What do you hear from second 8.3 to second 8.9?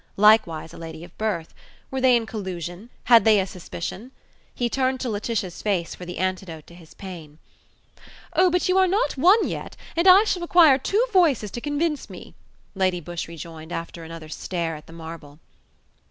"Oh, but you are